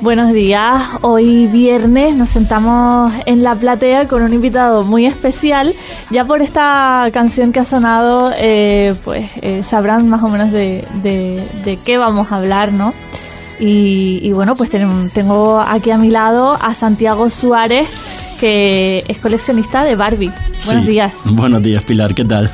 Buenos 0.00 0.32
días, 0.32 0.82
hoy 1.02 1.46
viernes 1.46 2.16
nos 2.16 2.30
sentamos 2.30 3.12
en 3.26 3.42
la 3.42 3.54
platea 3.54 4.08
con 4.08 4.22
un 4.22 4.32
invitado 4.32 4.82
muy 4.84 5.06
especial. 5.06 5.74
Ya 6.10 6.24
por 6.24 6.42
esta 6.42 7.08
canción 7.12 7.52
que 7.52 7.60
ha 7.60 7.64
sonado, 7.64 8.32
eh, 8.36 8.94
pues 9.04 9.26
eh, 9.42 9.62
sabrán 9.68 10.08
más 10.08 10.22
o 10.22 10.28
menos 10.28 10.50
de, 10.50 10.84
de- 11.02 11.78
qué 11.84 11.98
vamos 11.98 12.32
a 12.32 12.36
hablar, 12.36 12.72
¿no? 12.72 12.92
Y, 13.60 14.32
bueno, 14.32 14.56
pues 14.56 14.70
tengo 14.70 15.60
aquí 15.60 15.92
a 15.92 15.98
mi 15.98 16.10
lado 16.10 16.58
a 16.60 16.74
Santiago 16.74 17.30
Suárez, 17.30 17.88
que 18.42 19.04
es 19.06 19.18
coleccionista 19.20 19.84
de 19.84 19.94
Barbie. 19.94 20.32
Buenos 20.66 20.84
Sí. 20.84 20.90
días. 20.90 21.12
Buenos 21.26 21.62
días, 21.62 21.84
Pilar, 21.84 22.12
¿qué 22.12 22.24
tal? 22.24 22.50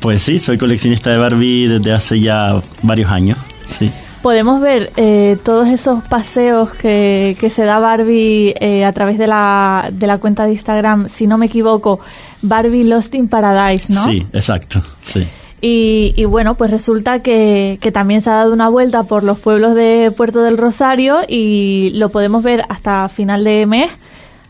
Pues 0.00 0.20
sí, 0.20 0.40
soy 0.40 0.58
coleccionista 0.58 1.10
de 1.10 1.16
Barbie 1.18 1.68
desde 1.68 1.92
hace 1.92 2.18
ya 2.18 2.60
varios 2.82 3.08
años. 3.12 3.38
Sí, 3.64 3.88
Podemos 4.20 4.60
ver 4.60 4.90
eh, 4.96 5.36
todos 5.44 5.68
esos 5.68 6.02
paseos 6.08 6.70
que, 6.74 7.36
que 7.38 7.50
se 7.50 7.62
da 7.62 7.78
Barbie 7.78 8.52
eh, 8.60 8.84
a 8.84 8.92
través 8.92 9.16
de 9.16 9.28
la, 9.28 9.90
de 9.92 10.08
la 10.08 10.18
cuenta 10.18 10.44
de 10.44 10.54
Instagram, 10.54 11.08
si 11.08 11.28
no 11.28 11.38
me 11.38 11.46
equivoco, 11.46 12.00
Barbie 12.42 12.82
Lost 12.82 13.14
in 13.14 13.28
Paradise, 13.28 13.92
¿no? 13.92 14.04
sí, 14.04 14.26
exacto, 14.32 14.82
sí. 15.02 15.24
Y, 15.60 16.14
y 16.16 16.24
bueno, 16.24 16.56
pues 16.56 16.72
resulta 16.72 17.20
que, 17.22 17.78
que 17.80 17.92
también 17.92 18.20
se 18.22 18.30
ha 18.30 18.34
dado 18.34 18.52
una 18.52 18.68
vuelta 18.68 19.04
por 19.04 19.22
los 19.22 19.38
pueblos 19.38 19.76
de 19.76 20.12
Puerto 20.16 20.42
del 20.42 20.58
Rosario 20.58 21.18
y 21.28 21.90
lo 21.94 22.08
podemos 22.08 22.42
ver 22.42 22.64
hasta 22.68 23.08
final 23.08 23.44
de 23.44 23.66
mes 23.66 23.88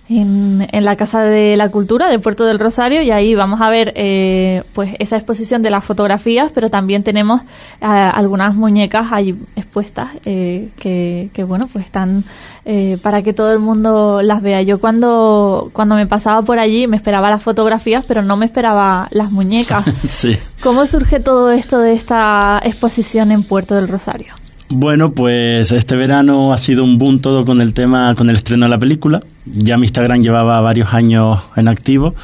en, 0.08 0.66
en 0.72 0.84
la 0.84 0.96
Casa 0.96 1.22
de 1.22 1.56
la 1.56 1.68
Cultura 1.68 2.08
de 2.08 2.18
Puerto 2.18 2.44
del 2.44 2.58
Rosario 2.58 3.02
y 3.02 3.10
ahí 3.10 3.34
vamos 3.34 3.60
a 3.60 3.68
ver 3.68 3.92
eh, 3.95 4.62
pues 4.73 4.95
esa 4.98 5.16
exposición 5.16 5.62
de 5.62 5.70
las 5.70 5.84
fotografías, 5.84 6.50
pero 6.52 6.70
también 6.70 7.02
tenemos 7.02 7.42
ah, 7.80 8.10
algunas 8.10 8.54
muñecas 8.54 9.12
ahí 9.12 9.34
expuestas 9.56 10.09
eh, 10.24 10.68
que, 10.76 11.28
que 11.32 11.45
bueno, 11.45 11.68
pues 11.70 11.84
están 11.84 12.24
eh, 12.65 12.98
para 13.02 13.23
que 13.23 13.32
todo 13.32 13.52
el 13.52 13.59
mundo 13.59 14.23
las 14.23 14.42
vea. 14.42 14.62
Yo 14.62 14.78
cuando, 14.78 15.70
cuando 15.73 15.95
me 15.95 16.06
pasaba 16.06 16.43
por 16.43 16.59
allí 16.59 16.87
me 16.87 16.96
esperaba 16.96 17.30
las 17.30 17.43
fotografías, 17.43 18.04
pero 18.06 18.22
no 18.22 18.37
me 18.37 18.46
esperaba 18.46 19.09
las 19.10 19.30
muñecas. 19.30 19.84
sí. 20.09 20.37
¿Cómo 20.62 20.87
surge 20.87 21.20
todo 21.20 21.50
esto 21.50 21.78
de 21.80 21.93
esta 21.93 22.60
exposición 22.65 23.30
en 23.30 23.43
Puerto 23.43 23.74
del 23.74 23.88
Rosario? 23.88 24.32
Bueno, 24.70 25.12
pues 25.12 25.72
este 25.72 25.96
verano 25.96 26.52
ha 26.52 26.59
sido 26.59 26.84
un 26.84 26.98
boom 26.98 27.20
todo 27.20 27.46
con 27.46 27.62
el 27.62 27.72
tema, 27.72 28.15
con 28.15 28.28
el 28.28 28.37
estreno 28.37 28.66
de 28.66 28.70
la 28.70 28.78
película. 28.78 29.22
Ya 29.54 29.77
mi 29.77 29.87
Instagram 29.87 30.21
llevaba 30.21 30.60
varios 30.60 30.95
años 30.95 31.41
en 31.57 31.68
activo, 31.68 32.15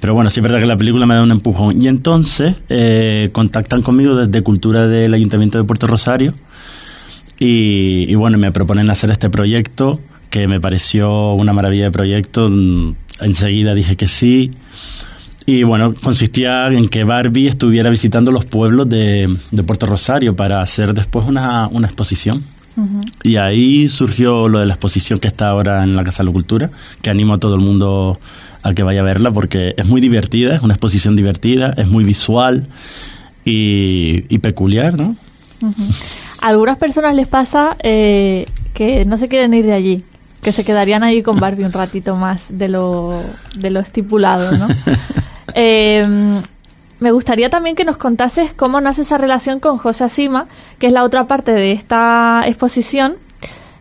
pero 0.00 0.14
bueno, 0.14 0.30
sí 0.30 0.40
es 0.40 0.42
verdad 0.42 0.60
que 0.60 0.66
la 0.66 0.76
película 0.76 1.06
me 1.06 1.14
da 1.14 1.22
un 1.22 1.30
empujón. 1.30 1.80
Y 1.80 1.88
entonces 1.88 2.56
eh, 2.68 3.30
contactan 3.32 3.82
conmigo 3.82 4.16
desde 4.16 4.42
Cultura 4.42 4.86
del 4.86 5.14
Ayuntamiento 5.14 5.58
de 5.58 5.64
Puerto 5.64 5.86
Rosario 5.86 6.34
y, 7.38 8.14
bueno, 8.14 8.38
me 8.38 8.52
proponen 8.52 8.88
hacer 8.90 9.10
este 9.10 9.28
proyecto 9.28 10.00
que 10.30 10.48
me 10.48 10.60
pareció 10.60 11.34
una 11.34 11.52
maravilla 11.52 11.84
de 11.84 11.90
proyecto. 11.90 12.48
Mm, 12.48 12.94
Enseguida 13.20 13.74
dije 13.74 13.96
que 13.96 14.08
sí. 14.08 14.52
Y 15.46 15.62
bueno, 15.62 15.94
consistía 15.94 16.66
en 16.68 16.88
que 16.88 17.04
Barbie 17.04 17.48
estuviera 17.48 17.90
visitando 17.90 18.30
los 18.32 18.44
pueblos 18.44 18.88
de, 18.88 19.36
de 19.50 19.62
Puerto 19.62 19.86
Rosario 19.86 20.34
para 20.34 20.62
hacer 20.62 20.94
después 20.94 21.26
una, 21.26 21.68
una 21.68 21.86
exposición. 21.86 22.44
Y 23.22 23.36
ahí 23.36 23.88
surgió 23.88 24.48
lo 24.48 24.58
de 24.58 24.66
la 24.66 24.74
exposición 24.74 25.20
que 25.20 25.28
está 25.28 25.48
ahora 25.48 25.84
en 25.84 25.96
la 25.96 26.04
Casa 26.04 26.22
de 26.22 26.28
la 26.28 26.32
Cultura, 26.32 26.70
que 27.02 27.10
animo 27.10 27.34
a 27.34 27.38
todo 27.38 27.54
el 27.54 27.60
mundo 27.60 28.18
a 28.62 28.72
que 28.72 28.82
vaya 28.82 29.00
a 29.00 29.04
verla 29.04 29.30
porque 29.30 29.74
es 29.76 29.86
muy 29.86 30.00
divertida, 30.00 30.54
es 30.54 30.62
una 30.62 30.74
exposición 30.74 31.16
divertida, 31.16 31.74
es 31.76 31.86
muy 31.86 32.02
visual 32.02 32.66
y, 33.44 34.24
y 34.28 34.38
peculiar, 34.38 34.98
¿no? 34.98 35.16
A 36.40 36.48
algunas 36.48 36.78
personas 36.78 37.14
les 37.14 37.28
pasa 37.28 37.76
eh, 37.82 38.46
que 38.72 39.04
no 39.04 39.18
se 39.18 39.28
quieren 39.28 39.54
ir 39.54 39.66
de 39.66 39.72
allí, 39.72 40.04
que 40.42 40.52
se 40.52 40.64
quedarían 40.64 41.02
ahí 41.02 41.22
con 41.22 41.38
Barbie 41.38 41.64
un 41.64 41.72
ratito 41.72 42.16
más 42.16 42.44
de 42.48 42.68
lo, 42.68 43.22
de 43.56 43.70
lo 43.70 43.80
estipulado, 43.80 44.56
¿no? 44.56 44.68
Eh, 45.56 46.02
me 47.00 47.12
gustaría 47.12 47.50
también 47.50 47.76
que 47.76 47.84
nos 47.84 47.96
contases 47.96 48.52
cómo 48.54 48.80
nace 48.80 49.02
esa 49.02 49.18
relación 49.18 49.60
con 49.60 49.78
José 49.78 50.04
Asima, 50.04 50.46
que 50.78 50.86
es 50.86 50.92
la 50.92 51.04
otra 51.04 51.24
parte 51.24 51.52
de 51.52 51.72
esta 51.72 52.44
exposición. 52.46 53.14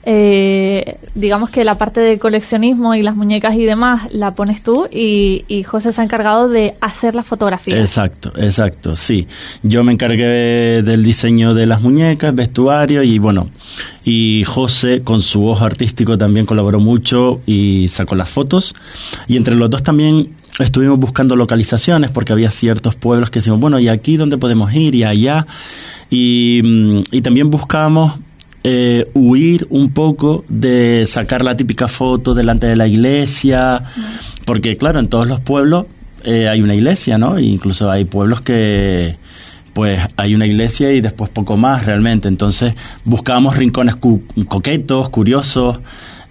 Eh, 0.05 0.97
digamos 1.15 1.49
que 1.49 1.63
la 1.63 1.77
parte 1.77 2.01
de 2.01 2.19
coleccionismo 2.19 2.93
y 2.93 3.01
las 3.01 3.15
muñecas 3.15 3.55
y 3.55 3.63
demás 3.63 4.11
la 4.11 4.31
pones 4.31 4.61
tú 4.61 4.85
y, 4.91 5.45
y 5.47 5.63
José 5.63 5.93
se 5.93 6.01
ha 6.01 6.03
encargado 6.03 6.49
de 6.49 6.75
hacer 6.81 7.15
las 7.15 7.25
fotografías. 7.25 7.79
Exacto, 7.79 8.33
exacto, 8.35 8.97
sí. 8.97 9.27
Yo 9.61 9.81
me 9.85 9.93
encargué 9.93 10.83
del 10.83 11.03
diseño 11.03 11.53
de 11.53 11.67
las 11.67 11.81
muñecas, 11.81 12.35
vestuario 12.35 13.01
y 13.01 13.17
bueno, 13.17 13.49
y 14.03 14.43
José 14.45 15.03
con 15.05 15.21
su 15.21 15.47
ojo 15.47 15.63
artístico 15.63 16.17
también 16.17 16.45
colaboró 16.45 16.81
mucho 16.81 17.39
y 17.45 17.87
sacó 17.87 18.15
las 18.15 18.29
fotos. 18.29 18.75
Y 19.29 19.37
entre 19.37 19.55
los 19.55 19.69
dos 19.69 19.83
también 19.83 20.31
estuvimos 20.59 20.99
buscando 20.99 21.35
localizaciones 21.35 22.11
porque 22.11 22.33
había 22.33 22.51
ciertos 22.51 22.95
pueblos 22.95 23.29
que 23.29 23.39
decimos, 23.39 23.59
bueno, 23.59 23.79
¿y 23.79 23.87
aquí 23.87 24.17
dónde 24.17 24.37
podemos 24.37 24.73
ir? 24.73 24.95
Y 24.95 25.03
allá. 25.03 25.45
Y, 26.09 26.61
mm, 26.63 26.99
y 27.11 27.21
también 27.21 27.49
buscamos 27.49 28.19
eh, 28.63 29.07
huir 29.13 29.67
un 29.69 29.89
poco 29.91 30.45
de 30.47 31.05
sacar 31.07 31.43
la 31.43 31.57
típica 31.57 31.87
foto 31.87 32.33
delante 32.33 32.67
de 32.67 32.75
la 32.77 32.87
iglesia, 32.87 33.83
porque 34.45 34.77
claro, 34.77 34.99
en 34.99 35.07
todos 35.09 35.27
los 35.27 35.39
pueblos 35.41 35.85
eh, 36.23 36.47
hay 36.47 36.61
una 36.61 36.73
iglesia, 36.75 37.17
¿no? 37.17 37.37
E 37.37 37.43
incluso 37.43 37.91
hay 37.91 38.05
pueblos 38.05 38.41
que 38.41 39.17
pues 39.73 39.99
hay 40.17 40.35
una 40.35 40.45
iglesia 40.45 40.93
y 40.93 41.01
después 41.01 41.29
poco 41.31 41.57
más 41.57 41.85
realmente. 41.85 42.27
Entonces 42.29 42.75
buscábamos 43.03 43.57
rincones 43.57 43.95
cu- 43.95 44.21
coquetos, 44.47 45.09
curiosos 45.09 45.79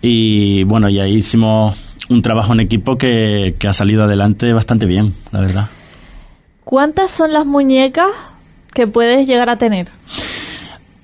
y 0.00 0.62
bueno, 0.64 0.88
y 0.88 1.00
ahí 1.00 1.16
hicimos 1.16 1.76
un 2.08 2.22
trabajo 2.22 2.52
en 2.52 2.60
equipo 2.60 2.98
que, 2.98 3.54
que 3.58 3.68
ha 3.68 3.72
salido 3.72 4.04
adelante 4.04 4.52
bastante 4.52 4.86
bien, 4.86 5.12
la 5.30 5.40
verdad. 5.40 5.68
¿Cuántas 6.64 7.10
son 7.10 7.32
las 7.32 7.46
muñecas 7.46 8.08
que 8.72 8.86
puedes 8.86 9.26
llegar 9.26 9.50
a 9.50 9.56
tener? 9.56 9.88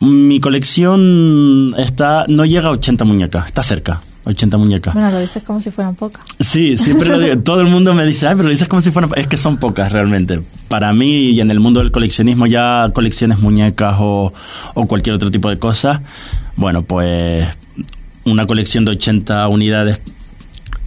Mi 0.00 0.38
colección 0.38 1.75
está 1.76 2.25
no 2.28 2.44
llega 2.44 2.69
a 2.69 2.72
80 2.72 3.04
muñecas, 3.04 3.47
está 3.47 3.64
cerca, 3.64 4.00
80 4.25 4.56
muñecas. 4.56 4.94
Bueno, 4.94 5.10
lo 5.10 5.19
dices 5.19 5.42
como 5.42 5.60
si 5.60 5.72
fueran 5.72 5.97
pocas. 5.97 6.22
Sí, 6.38 6.76
siempre 6.76 7.09
lo 7.09 7.19
digo. 7.19 7.38
Todo 7.42 7.60
el 7.62 7.66
mundo 7.66 7.94
me 7.94 8.06
dice, 8.06 8.28
ay, 8.28 8.34
pero 8.36 8.44
lo 8.44 8.50
dices 8.50 8.69
como 8.69 8.80
si 8.80 8.92
fueran... 8.92 9.10
Es 9.16 9.26
que 9.26 9.36
son 9.36 9.56
pocas 9.56 9.91
realmente. 9.91 10.41
Para 10.69 10.92
mí 10.92 11.30
y 11.30 11.41
en 11.41 11.50
el 11.50 11.59
mundo 11.59 11.80
del 11.80 11.91
coleccionismo 11.91 12.47
ya 12.47 12.86
colecciones 12.94 13.41
muñecas 13.41 13.97
o, 13.98 14.32
o 14.75 14.86
cualquier 14.86 15.16
otro 15.16 15.30
tipo 15.32 15.50
de 15.50 15.59
cosas, 15.59 16.00
bueno, 16.54 16.82
pues 16.82 17.48
una 18.25 18.47
colección 18.47 18.84
de 18.84 18.92
80 18.92 19.48
unidades, 19.48 20.00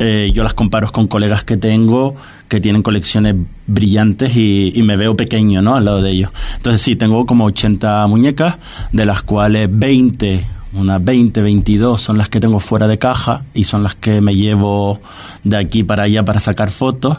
eh, 0.01 0.31
yo 0.33 0.43
las 0.43 0.53
comparo 0.55 0.91
con 0.91 1.07
colegas 1.07 1.43
que 1.43 1.57
tengo 1.57 2.15
que 2.47 2.59
tienen 2.59 2.83
colecciones 2.83 3.35
brillantes 3.67 4.35
y, 4.35 4.73
y 4.75 4.83
me 4.83 4.97
veo 4.97 5.15
pequeño, 5.15 5.61
¿no? 5.61 5.75
Al 5.75 5.85
lado 5.85 6.01
de 6.01 6.11
ellos. 6.11 6.31
Entonces 6.57 6.81
sí, 6.81 6.95
tengo 6.95 7.25
como 7.25 7.45
80 7.45 8.05
muñecas, 8.07 8.55
de 8.91 9.05
las 9.05 9.21
cuales 9.21 9.69
20 9.71 10.43
unas 10.73 11.03
20, 11.03 11.41
22 11.41 11.99
son 12.01 12.17
las 12.17 12.29
que 12.29 12.39
tengo 12.39 12.59
fuera 12.59 12.87
de 12.87 12.97
caja 12.97 13.41
y 13.53 13.65
son 13.65 13.83
las 13.83 13.95
que 13.95 14.21
me 14.21 14.35
llevo 14.35 15.01
de 15.43 15.57
aquí 15.57 15.83
para 15.83 16.03
allá 16.03 16.23
para 16.23 16.39
sacar 16.39 16.71
fotos 16.71 17.17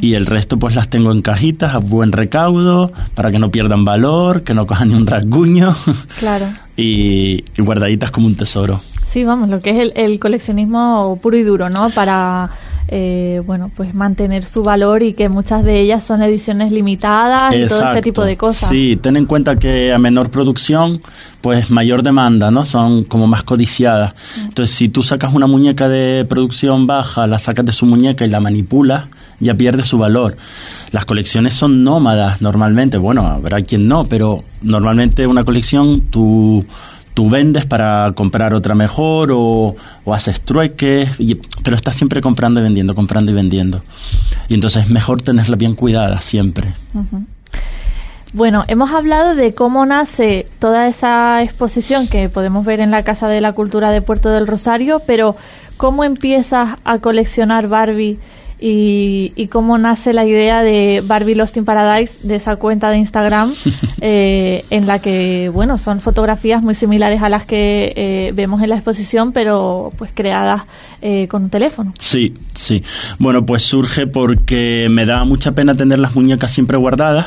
y 0.00 0.14
el 0.14 0.26
resto 0.26 0.58
pues 0.58 0.74
las 0.74 0.88
tengo 0.88 1.12
en 1.12 1.20
cajitas 1.20 1.74
a 1.74 1.78
buen 1.78 2.12
recaudo 2.12 2.92
para 3.14 3.30
que 3.30 3.38
no 3.38 3.50
pierdan 3.50 3.84
valor, 3.84 4.42
que 4.42 4.54
no 4.54 4.66
cojan 4.66 4.88
ni 4.88 4.94
un 4.94 5.06
rasguño 5.06 5.76
Claro. 6.18 6.46
y, 6.76 7.44
y 7.56 7.62
guardaditas 7.62 8.10
como 8.10 8.26
un 8.26 8.36
tesoro. 8.36 8.80
Sí, 9.14 9.22
vamos, 9.22 9.48
lo 9.48 9.62
que 9.62 9.70
es 9.70 9.76
el, 9.76 9.92
el 9.94 10.18
coleccionismo 10.18 11.16
puro 11.22 11.36
y 11.36 11.44
duro, 11.44 11.70
¿no? 11.70 11.88
Para, 11.90 12.50
eh, 12.88 13.40
bueno, 13.46 13.70
pues 13.72 13.94
mantener 13.94 14.44
su 14.44 14.64
valor 14.64 15.04
y 15.04 15.12
que 15.12 15.28
muchas 15.28 15.62
de 15.62 15.80
ellas 15.80 16.02
son 16.02 16.20
ediciones 16.20 16.72
limitadas 16.72 17.54
y 17.54 17.64
todo 17.68 17.84
este 17.90 18.00
tipo 18.00 18.24
de 18.24 18.36
cosas. 18.36 18.68
Sí, 18.68 18.98
ten 19.00 19.14
en 19.14 19.26
cuenta 19.26 19.54
que 19.54 19.92
a 19.92 20.00
menor 20.00 20.32
producción, 20.32 21.00
pues 21.42 21.70
mayor 21.70 22.02
demanda, 22.02 22.50
¿no? 22.50 22.64
Son 22.64 23.04
como 23.04 23.28
más 23.28 23.44
codiciadas. 23.44 24.14
Entonces, 24.48 24.74
si 24.74 24.88
tú 24.88 25.04
sacas 25.04 25.32
una 25.32 25.46
muñeca 25.46 25.88
de 25.88 26.26
producción 26.28 26.88
baja, 26.88 27.28
la 27.28 27.38
sacas 27.38 27.66
de 27.66 27.70
su 27.70 27.86
muñeca 27.86 28.26
y 28.26 28.30
la 28.30 28.40
manipulas, 28.40 29.04
ya 29.38 29.54
pierde 29.54 29.84
su 29.84 29.96
valor. 29.96 30.36
Las 30.90 31.04
colecciones 31.04 31.54
son 31.54 31.84
nómadas 31.84 32.42
normalmente. 32.42 32.98
Bueno, 32.98 33.24
habrá 33.28 33.62
quien 33.62 33.86
no, 33.86 34.06
pero 34.08 34.42
normalmente 34.60 35.24
una 35.24 35.44
colección 35.44 36.00
tú 36.10 36.66
tú 37.14 37.30
vendes 37.30 37.64
para 37.64 38.12
comprar 38.14 38.54
otra 38.54 38.74
mejor 38.74 39.30
o, 39.32 39.76
o 40.04 40.14
haces 40.14 40.40
trueques, 40.40 41.08
y- 41.18 41.36
pero 41.62 41.76
estás 41.76 41.94
siempre 41.96 42.20
comprando 42.20 42.60
y 42.60 42.64
vendiendo, 42.64 42.94
comprando 42.94 43.30
y 43.30 43.34
vendiendo. 43.34 43.82
Y 44.48 44.54
entonces 44.54 44.84
es 44.84 44.90
mejor 44.90 45.22
tenerla 45.22 45.56
bien 45.56 45.74
cuidada 45.76 46.20
siempre. 46.20 46.72
Bueno, 48.32 48.64
hemos 48.66 48.90
hablado 48.90 49.36
de 49.36 49.54
cómo 49.54 49.86
nace 49.86 50.48
toda 50.58 50.88
esa 50.88 51.40
exposición 51.42 52.08
que 52.08 52.28
podemos 52.28 52.64
ver 52.64 52.80
en 52.80 52.90
la 52.90 53.04
Casa 53.04 53.28
de 53.28 53.40
la 53.40 53.52
Cultura 53.52 53.90
de 53.92 54.02
Puerto 54.02 54.28
del 54.30 54.48
Rosario, 54.48 55.00
pero 55.06 55.36
¿cómo 55.76 56.02
empiezas 56.02 56.76
a 56.84 56.98
coleccionar 56.98 57.68
Barbie 57.68 58.18
y, 58.66 59.34
y 59.36 59.48
cómo 59.48 59.76
nace 59.76 60.14
la 60.14 60.24
idea 60.24 60.62
de 60.62 61.02
Barbie 61.06 61.34
Lost 61.34 61.58
in 61.58 61.66
Paradise, 61.66 62.14
de 62.22 62.36
esa 62.36 62.56
cuenta 62.56 62.88
de 62.88 62.96
Instagram, 62.96 63.52
eh, 64.00 64.64
en 64.70 64.86
la 64.86 65.00
que, 65.00 65.50
bueno, 65.50 65.76
son 65.76 66.00
fotografías 66.00 66.62
muy 66.62 66.74
similares 66.74 67.20
a 67.20 67.28
las 67.28 67.44
que 67.44 67.92
eh, 67.94 68.32
vemos 68.34 68.62
en 68.62 68.70
la 68.70 68.76
exposición, 68.76 69.32
pero 69.32 69.92
pues 69.98 70.12
creadas 70.14 70.62
eh, 71.02 71.28
con 71.28 71.42
un 71.42 71.50
teléfono. 71.50 71.92
Sí, 71.98 72.38
sí. 72.54 72.82
Bueno, 73.18 73.44
pues 73.44 73.64
surge 73.64 74.06
porque 74.06 74.88
me 74.90 75.04
daba 75.04 75.26
mucha 75.26 75.52
pena 75.52 75.74
tener 75.74 75.98
las 75.98 76.14
muñecas 76.14 76.50
siempre 76.50 76.78
guardadas. 76.78 77.26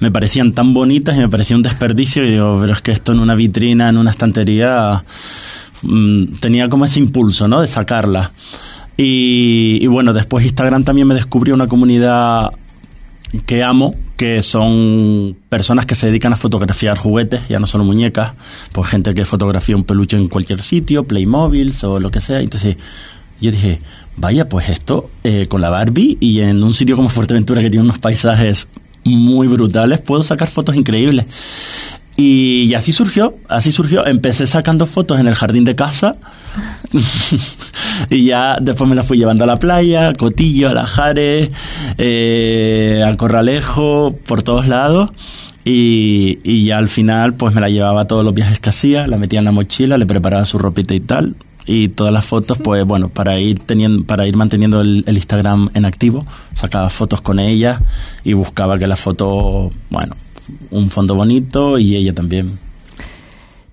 Me 0.00 0.10
parecían 0.10 0.52
tan 0.52 0.74
bonitas 0.74 1.14
y 1.14 1.20
me 1.20 1.28
parecía 1.28 1.54
un 1.54 1.62
desperdicio. 1.62 2.24
Y 2.24 2.32
digo, 2.32 2.58
pero 2.60 2.72
es 2.72 2.82
que 2.82 2.90
esto 2.90 3.12
en 3.12 3.20
una 3.20 3.36
vitrina, 3.36 3.88
en 3.88 3.98
una 3.98 4.10
estantería, 4.10 5.04
mm, 5.82 6.38
tenía 6.40 6.68
como 6.68 6.86
ese 6.86 6.98
impulso, 6.98 7.46
¿no? 7.46 7.60
De 7.60 7.68
sacarlas. 7.68 8.32
Y, 8.96 9.86
bueno, 9.86 10.12
después 10.12 10.44
Instagram 10.44 10.84
también 10.84 11.06
me 11.06 11.14
descubrió 11.14 11.54
una 11.54 11.66
comunidad 11.66 12.50
que 13.46 13.64
amo, 13.64 13.94
que 14.16 14.42
son 14.42 15.36
personas 15.48 15.86
que 15.86 15.94
se 15.94 16.06
dedican 16.06 16.34
a 16.34 16.36
fotografiar 16.36 16.98
juguetes, 16.98 17.48
ya 17.48 17.58
no 17.58 17.66
solo 17.66 17.84
muñecas, 17.84 18.32
pues 18.72 18.90
gente 18.90 19.14
que 19.14 19.24
fotografía 19.24 19.74
un 19.74 19.84
peluche 19.84 20.18
en 20.18 20.28
cualquier 20.28 20.62
sitio, 20.62 21.04
Playmobil 21.04 21.72
o 21.82 21.98
lo 21.98 22.10
que 22.10 22.20
sea. 22.20 22.40
Entonces 22.40 22.76
yo 23.40 23.50
dije, 23.50 23.80
vaya, 24.16 24.48
pues 24.48 24.68
esto 24.68 25.10
eh, 25.24 25.46
con 25.48 25.62
la 25.62 25.70
Barbie 25.70 26.18
y 26.20 26.40
en 26.40 26.62
un 26.62 26.74
sitio 26.74 26.94
como 26.94 27.08
Fuerteventura 27.08 27.62
que 27.62 27.70
tiene 27.70 27.84
unos 27.84 27.98
paisajes 27.98 28.68
muy 29.04 29.48
brutales, 29.48 30.00
puedo 30.00 30.22
sacar 30.22 30.48
fotos 30.48 30.76
increíbles. 30.76 31.26
Y, 32.16 32.74
así 32.74 32.92
surgió, 32.92 33.36
así 33.48 33.72
surgió. 33.72 34.06
Empecé 34.06 34.46
sacando 34.46 34.86
fotos 34.86 35.18
en 35.18 35.26
el 35.26 35.34
jardín 35.34 35.64
de 35.64 35.74
casa 35.74 36.16
y 38.10 38.24
ya 38.24 38.58
después 38.60 38.88
me 38.88 38.94
las 38.94 39.06
fui 39.06 39.18
llevando 39.18 39.44
a 39.44 39.46
la 39.46 39.56
playa, 39.56 40.08
a 40.08 40.12
Cotillo, 40.12 40.68
a 40.68 40.74
La 40.74 40.86
Jare, 40.86 41.50
eh, 41.98 43.02
a 43.06 43.14
Corralejo, 43.14 44.16
por 44.26 44.42
todos 44.42 44.68
lados. 44.68 45.10
Y, 45.64 46.40
y 46.42 46.64
ya 46.66 46.78
al 46.78 46.88
final 46.88 47.34
pues 47.34 47.54
me 47.54 47.60
la 47.60 47.68
llevaba 47.68 48.06
todos 48.06 48.24
los 48.24 48.34
viajes 48.34 48.58
que 48.58 48.68
hacía, 48.68 49.06
la 49.06 49.16
metía 49.16 49.38
en 49.38 49.44
la 49.44 49.52
mochila, 49.52 49.96
le 49.96 50.06
preparaba 50.06 50.44
su 50.44 50.58
ropita 50.58 50.94
y 50.94 51.00
tal. 51.00 51.34
Y 51.64 51.88
todas 51.88 52.12
las 52.12 52.26
fotos, 52.26 52.58
pues 52.58 52.84
bueno, 52.84 53.08
para 53.08 53.38
ir 53.38 53.60
teniendo, 53.60 54.04
para 54.04 54.26
ir 54.26 54.36
manteniendo 54.36 54.80
el 54.80 55.04
Instagram 55.06 55.70
en 55.74 55.84
activo, 55.84 56.26
sacaba 56.54 56.90
fotos 56.90 57.20
con 57.20 57.38
ella 57.38 57.80
y 58.24 58.32
buscaba 58.32 58.78
que 58.80 58.88
la 58.88 58.96
foto, 58.96 59.70
bueno, 59.88 60.16
un 60.70 60.90
fondo 60.90 61.14
bonito 61.14 61.78
y 61.78 61.96
ella 61.96 62.12
también. 62.14 62.58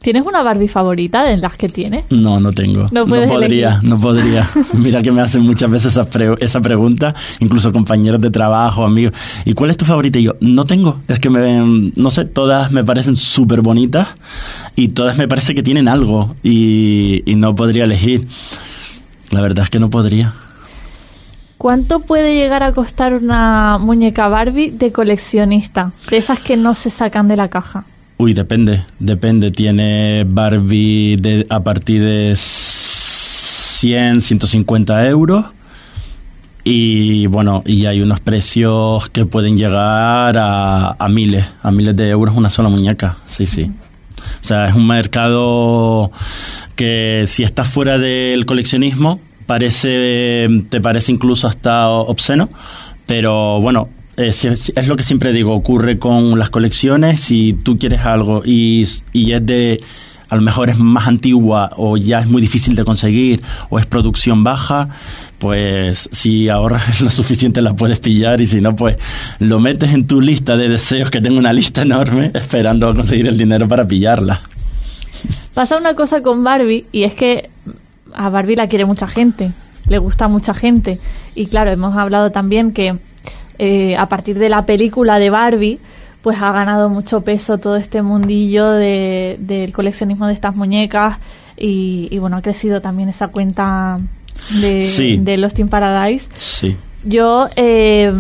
¿Tienes 0.01 0.25
una 0.25 0.41
Barbie 0.43 0.69
favorita 0.69 1.23
de 1.25 1.35
las 1.35 1.57
que 1.57 1.67
tienes? 1.67 2.05
No, 2.09 2.39
no 2.39 2.53
tengo. 2.53 2.87
No 2.89 3.05
podría, 3.05 3.35
elegir. 3.73 3.89
no 3.89 3.99
podría. 3.99 4.49
Mira 4.73 5.01
que 5.01 5.11
me 5.11 5.19
hacen 5.21 5.41
muchas 5.41 5.69
veces 5.69 5.91
esa, 5.91 6.05
pre- 6.09 6.35
esa 6.39 6.61
pregunta, 6.61 7.13
incluso 7.41 7.73
compañeros 7.73 8.21
de 8.21 8.31
trabajo, 8.31 8.85
amigos. 8.85 9.11
¿Y 9.43 9.51
cuál 9.53 9.71
es 9.71 9.77
tu 9.77 9.83
favorita? 9.83 10.17
Y 10.17 10.23
yo, 10.23 10.35
no 10.39 10.63
tengo. 10.63 11.01
Es 11.09 11.19
que 11.19 11.29
me, 11.29 11.91
no 11.97 12.11
sé, 12.11 12.23
todas 12.23 12.71
me 12.71 12.85
parecen 12.85 13.17
súper 13.17 13.59
bonitas 13.59 14.07
y 14.77 14.87
todas 14.89 15.17
me 15.17 15.27
parece 15.27 15.53
que 15.53 15.63
tienen 15.63 15.89
algo 15.89 16.33
y, 16.43 17.21
y 17.29 17.35
no 17.35 17.53
podría 17.53 17.83
elegir. 17.83 18.25
La 19.31 19.41
verdad 19.41 19.65
es 19.65 19.69
que 19.69 19.81
no 19.81 19.89
podría. 19.89 20.33
¿Cuánto 21.59 21.99
puede 21.99 22.35
llegar 22.35 22.63
a 22.63 22.71
costar 22.71 23.13
una 23.13 23.77
muñeca 23.77 24.29
Barbie 24.29 24.71
de 24.71 24.93
coleccionista? 24.93 25.91
De 26.09 26.15
esas 26.15 26.39
que 26.39 26.55
no 26.55 26.73
se 26.73 26.89
sacan 26.89 27.27
de 27.27 27.35
la 27.35 27.49
caja. 27.49 27.83
Uy, 28.15 28.33
depende, 28.33 28.85
depende. 28.97 29.51
Tiene 29.51 30.23
Barbie 30.25 31.17
de, 31.17 31.45
a 31.49 31.59
partir 31.59 32.01
de 32.01 32.33
100, 32.37 34.21
150 34.21 35.05
euros. 35.09 35.47
Y 36.63 37.27
bueno, 37.27 37.61
y 37.65 37.87
hay 37.87 38.01
unos 38.01 38.21
precios 38.21 39.09
que 39.09 39.25
pueden 39.25 39.57
llegar 39.57 40.37
a, 40.37 40.91
a 40.91 41.09
miles, 41.09 41.45
a 41.61 41.71
miles 41.71 41.93
de 41.93 42.07
euros 42.07 42.37
una 42.37 42.49
sola 42.49 42.69
muñeca. 42.69 43.17
Sí, 43.27 43.45
sí. 43.45 43.69
O 44.41 44.45
sea, 44.45 44.69
es 44.69 44.75
un 44.75 44.87
mercado 44.87 46.09
que 46.77 47.25
si 47.27 47.43
estás 47.43 47.67
fuera 47.67 47.97
del 47.97 48.45
coleccionismo, 48.45 49.19
parece, 49.49 50.47
te 50.69 50.79
parece 50.79 51.11
incluso 51.11 51.47
hasta 51.47 51.89
obsceno, 51.89 52.49
pero 53.07 53.59
bueno, 53.59 53.89
es, 54.15 54.45
es 54.45 54.87
lo 54.87 54.95
que 54.95 55.01
siempre 55.01 55.33
digo, 55.33 55.55
ocurre 55.55 55.97
con 55.97 56.37
las 56.37 56.51
colecciones, 56.51 57.21
si 57.21 57.53
tú 57.53 57.79
quieres 57.79 58.01
algo 58.01 58.43
y, 58.45 58.87
y 59.11 59.31
es 59.31 59.43
de, 59.43 59.81
a 60.29 60.35
lo 60.35 60.43
mejor 60.43 60.69
es 60.69 60.77
más 60.77 61.07
antigua 61.07 61.71
o 61.77 61.97
ya 61.97 62.19
es 62.19 62.27
muy 62.27 62.43
difícil 62.43 62.75
de 62.75 62.85
conseguir 62.85 63.41
o 63.71 63.79
es 63.79 63.87
producción 63.87 64.43
baja, 64.43 64.89
pues 65.39 66.09
si 66.11 66.47
ahorras 66.47 67.01
lo 67.01 67.09
suficiente 67.09 67.63
la 67.63 67.73
puedes 67.73 67.97
pillar 67.97 68.41
y 68.41 68.45
si 68.45 68.61
no, 68.61 68.75
pues 68.75 68.97
lo 69.39 69.57
metes 69.57 69.95
en 69.95 70.05
tu 70.05 70.21
lista 70.21 70.57
de 70.57 70.69
deseos, 70.69 71.09
que 71.09 71.21
tengo 71.21 71.39
una 71.39 71.53
lista 71.53 71.81
enorme, 71.81 72.29
esperando 72.35 72.87
a 72.87 72.93
conseguir 72.93 73.25
el 73.25 73.35
dinero 73.39 73.67
para 73.67 73.87
pillarla. 73.87 74.41
Pasa 75.55 75.75
una 75.75 75.95
cosa 75.95 76.21
con 76.21 76.43
Barbie 76.43 76.85
y 76.91 77.03
es 77.03 77.15
que 77.15 77.49
a 78.13 78.29
Barbie 78.29 78.55
la 78.55 78.67
quiere 78.67 78.85
mucha 78.85 79.07
gente, 79.07 79.51
le 79.87 79.97
gusta 79.97 80.25
a 80.25 80.27
mucha 80.27 80.53
gente. 80.53 80.99
Y 81.35 81.45
claro, 81.47 81.71
hemos 81.71 81.95
hablado 81.95 82.31
también 82.31 82.71
que 82.73 82.95
eh, 83.57 83.95
a 83.97 84.07
partir 84.07 84.39
de 84.39 84.49
la 84.49 84.65
película 84.65 85.19
de 85.19 85.29
Barbie, 85.29 85.79
pues 86.21 86.37
ha 86.41 86.51
ganado 86.51 86.89
mucho 86.89 87.21
peso 87.21 87.57
todo 87.57 87.75
este 87.77 88.01
mundillo 88.01 88.71
de- 88.71 89.37
del 89.39 89.71
coleccionismo 89.71 90.27
de 90.27 90.33
estas 90.33 90.55
muñecas 90.55 91.17
y, 91.57 92.07
y 92.11 92.17
bueno, 92.19 92.37
ha 92.37 92.41
crecido 92.41 92.81
también 92.81 93.09
esa 93.09 93.29
cuenta 93.29 93.99
de, 94.61 94.83
Sí. 94.83 95.17
de 95.17 95.37
Lost 95.37 95.59
in 95.59 95.69
Paradise. 95.69 96.25
Sí. 96.35 96.75
Yo, 97.03 97.47
eh, 97.55 98.13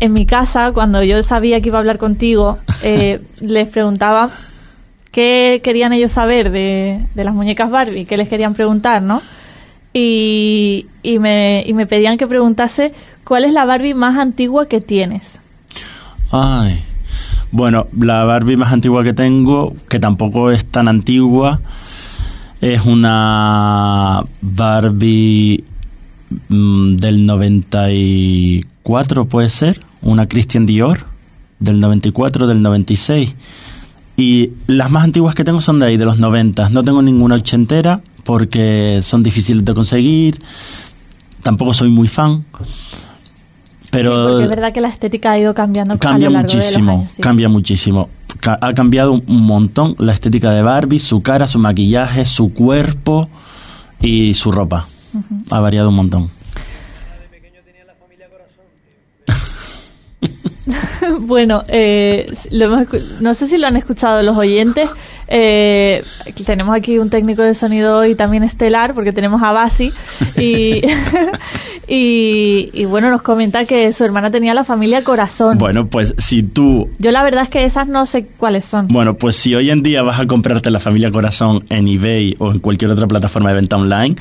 en 0.00 0.12
mi 0.12 0.26
casa, 0.26 0.70
cuando 0.72 1.02
yo 1.02 1.20
sabía 1.24 1.60
que 1.60 1.68
iba 1.70 1.78
a 1.78 1.80
hablar 1.80 1.98
contigo, 1.98 2.58
eh, 2.82 3.20
les 3.40 3.68
preguntaba 3.68 4.30
qué 5.18 5.60
querían 5.64 5.92
ellos 5.92 6.12
saber 6.12 6.52
de, 6.52 7.04
de 7.16 7.24
las 7.24 7.34
muñecas 7.34 7.72
Barbie, 7.72 8.04
qué 8.04 8.16
les 8.16 8.28
querían 8.28 8.54
preguntar, 8.54 9.02
¿no? 9.02 9.20
Y, 9.92 10.86
y, 11.02 11.18
me, 11.18 11.64
y 11.66 11.74
me 11.74 11.86
pedían 11.86 12.18
que 12.18 12.28
preguntase 12.28 12.92
cuál 13.24 13.44
es 13.44 13.52
la 13.52 13.64
Barbie 13.64 13.94
más 13.94 14.16
antigua 14.16 14.66
que 14.68 14.80
tienes. 14.80 15.24
Ay. 16.30 16.84
Bueno, 17.50 17.88
la 17.98 18.22
Barbie 18.22 18.56
más 18.56 18.72
antigua 18.72 19.02
que 19.02 19.12
tengo, 19.12 19.74
que 19.88 19.98
tampoco 19.98 20.52
es 20.52 20.64
tan 20.64 20.86
antigua, 20.86 21.62
es 22.60 22.86
una 22.86 24.22
Barbie 24.40 25.64
mm, 26.48 26.94
del 26.94 27.26
94, 27.26 29.24
puede 29.24 29.48
ser, 29.48 29.80
una 30.00 30.28
Christian 30.28 30.64
Dior 30.64 30.98
del 31.58 31.80
94, 31.80 32.46
del 32.46 32.62
96. 32.62 33.34
Y 34.18 34.50
las 34.66 34.90
más 34.90 35.04
antiguas 35.04 35.36
que 35.36 35.44
tengo 35.44 35.60
son 35.60 35.78
de 35.78 35.86
ahí, 35.86 35.96
de 35.96 36.04
los 36.04 36.18
90. 36.18 36.70
No 36.70 36.82
tengo 36.82 37.00
ninguna 37.02 37.36
ochentera 37.36 38.00
porque 38.24 38.98
son 39.00 39.22
difíciles 39.22 39.64
de 39.64 39.72
conseguir. 39.74 40.40
Tampoco 41.44 41.72
soy 41.72 41.88
muy 41.88 42.08
fan. 42.08 42.44
Pero 43.92 44.10
Sí, 44.10 44.28
porque 44.28 44.42
es 44.42 44.50
verdad 44.50 44.72
que 44.72 44.80
la 44.80 44.88
estética 44.88 45.30
ha 45.30 45.38
ido 45.38 45.54
cambiando 45.54 45.94
a 45.94 45.98
cambia 45.98 46.28
lo 46.28 46.34
largo 46.34 46.48
de 46.48 46.54
los 46.56 46.64
muchísimo, 46.64 46.92
años, 46.92 47.12
sí. 47.14 47.22
cambia 47.22 47.48
muchísimo. 47.48 48.08
Ha 48.42 48.74
cambiado 48.74 49.12
un 49.12 49.46
montón 49.46 49.94
la 49.98 50.12
estética 50.12 50.50
de 50.50 50.62
Barbie, 50.62 50.98
su 50.98 51.22
cara, 51.22 51.46
su 51.46 51.60
maquillaje, 51.60 52.24
su 52.24 52.52
cuerpo 52.52 53.28
y 54.02 54.34
su 54.34 54.50
ropa. 54.50 54.86
Ha 55.50 55.60
variado 55.60 55.90
un 55.90 55.94
montón. 55.94 56.30
bueno, 61.20 61.62
eh, 61.68 62.32
lo 62.50 62.64
hemos 62.66 62.86
no 63.20 63.34
sé 63.34 63.48
si 63.48 63.58
lo 63.58 63.66
han 63.66 63.76
escuchado 63.76 64.22
los 64.22 64.36
oyentes. 64.36 64.88
eh, 65.28 66.02
tenemos 66.46 66.74
aquí 66.74 66.98
un 66.98 67.10
técnico 67.10 67.42
de 67.42 67.54
sonido 67.54 68.04
y 68.06 68.14
también 68.14 68.42
estelar, 68.44 68.94
porque 68.94 69.12
tenemos 69.12 69.42
a 69.42 69.52
Basi. 69.52 69.92
Y, 70.38 70.82
y, 71.88 72.70
y 72.72 72.84
bueno, 72.84 73.10
nos 73.10 73.22
comenta 73.22 73.64
que 73.64 73.92
su 73.92 74.04
hermana 74.04 74.30
tenía 74.30 74.54
la 74.54 74.64
familia 74.64 75.02
Corazón. 75.02 75.58
Bueno, 75.58 75.86
pues 75.86 76.14
si 76.18 76.42
tú 76.42 76.88
Yo 76.98 77.10
la 77.10 77.22
verdad 77.22 77.42
es 77.44 77.48
que 77.48 77.64
esas 77.64 77.88
no 77.88 78.06
sé 78.06 78.26
cuáles 78.36 78.64
son. 78.64 78.88
Bueno, 78.88 79.14
pues 79.14 79.36
si 79.36 79.54
hoy 79.54 79.70
en 79.70 79.82
día 79.82 80.02
vas 80.02 80.20
a 80.20 80.26
comprarte 80.26 80.70
la 80.70 80.78
familia 80.78 81.10
Corazón 81.10 81.64
en 81.70 81.88
eBay 81.88 82.34
o 82.38 82.52
en 82.52 82.60
cualquier 82.60 82.90
otra 82.90 83.06
plataforma 83.06 83.48
de 83.50 83.56
venta 83.56 83.76
online, 83.76 84.16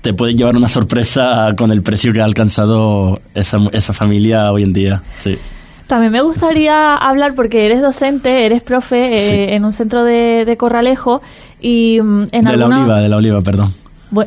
te 0.00 0.14
puedes 0.14 0.36
llevar 0.36 0.56
una 0.56 0.68
sorpresa 0.68 1.52
con 1.56 1.72
el 1.72 1.82
precio 1.82 2.12
que 2.12 2.20
ha 2.20 2.24
alcanzado 2.24 3.20
esa, 3.34 3.58
esa 3.72 3.92
familia 3.92 4.52
hoy 4.52 4.62
en 4.62 4.72
día. 4.72 5.02
Sí. 5.22 5.38
También 5.86 6.12
me 6.12 6.22
gustaría 6.22 6.96
hablar, 6.96 7.34
porque 7.34 7.66
eres 7.66 7.82
docente, 7.82 8.46
eres 8.46 8.62
profe 8.62 9.14
eh, 9.14 9.54
en 9.54 9.64
un 9.64 9.72
centro 9.72 10.04
de, 10.04 10.44
de 10.46 10.56
Corralejo 10.56 11.20
y 11.60 12.00
mm, 12.00 12.28
en 12.32 12.44
de 12.44 12.56
la 12.56 12.66
oliva, 12.66 13.00
de 13.00 13.08
la 13.08 13.16
oliva, 13.16 13.40
perdón. 13.42 13.72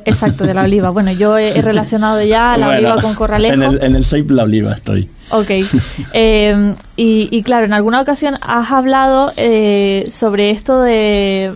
Exacto, 0.06 0.46
de 0.46 0.54
la 0.54 0.64
oliva. 0.64 0.90
Bueno, 0.90 1.12
yo 1.12 1.38
he, 1.38 1.62
relacionado 1.62 2.22
ya 2.22 2.58
la 2.58 2.68
Bueno, 2.68 2.90
oliva 2.90 3.02
con 3.02 3.16
Corralejo. 3.16 3.54
En 3.54 3.64
el, 3.64 3.84
en 3.84 3.96
el 3.96 4.06
Sape 4.06 4.34
La 4.34 4.44
Oliva 4.44 4.74
estoy. 4.74 5.10
Ok. 5.32 5.52
Eh, 6.14 6.76
y, 6.96 7.30
y 7.32 7.44
claro, 7.44 7.66
en 7.66 7.74
alguna 7.74 8.02
ocasión 8.02 8.36
has 8.42 8.72
hablado 8.72 9.34
eh, 9.36 10.08
sobre 10.10 10.50
esto 10.52 10.82
de, 10.82 11.54